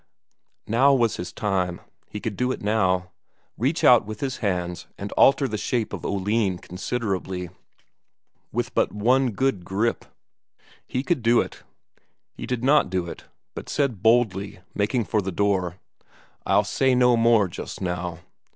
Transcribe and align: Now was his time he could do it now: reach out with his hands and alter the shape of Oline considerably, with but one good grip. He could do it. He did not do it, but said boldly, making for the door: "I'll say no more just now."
Now 0.65 0.95
was 0.95 1.17
his 1.17 1.31
time 1.31 1.79
he 2.09 2.19
could 2.19 2.35
do 2.35 2.51
it 2.51 2.59
now: 2.63 3.11
reach 3.55 3.83
out 3.83 4.03
with 4.03 4.19
his 4.19 4.37
hands 4.37 4.87
and 4.97 5.11
alter 5.11 5.47
the 5.47 5.59
shape 5.59 5.93
of 5.93 6.03
Oline 6.03 6.57
considerably, 6.57 7.49
with 8.51 8.73
but 8.73 8.91
one 8.91 9.29
good 9.29 9.63
grip. 9.63 10.05
He 10.87 11.03
could 11.03 11.21
do 11.21 11.39
it. 11.39 11.61
He 12.35 12.47
did 12.47 12.63
not 12.63 12.89
do 12.89 13.05
it, 13.05 13.25
but 13.53 13.69
said 13.69 14.01
boldly, 14.01 14.61
making 14.73 15.05
for 15.05 15.21
the 15.21 15.31
door: 15.31 15.77
"I'll 16.47 16.63
say 16.63 16.95
no 16.95 17.15
more 17.15 17.47
just 17.47 17.79
now." 17.79 18.21